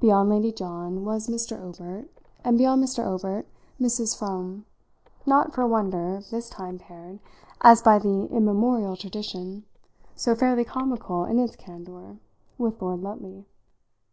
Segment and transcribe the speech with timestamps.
[0.00, 1.62] Beyond Lady John was Mr.
[1.62, 2.10] Obert,
[2.42, 3.06] and beyond Mr.
[3.06, 3.46] Obert
[3.80, 4.18] Mrs.
[4.18, 4.64] Froome,
[5.26, 7.20] not, for a wonder, this time paired,
[7.60, 9.64] as by the immemorial tradition,
[10.16, 12.18] so fairly comical in its candour,
[12.58, 13.44] with Lord Lutley.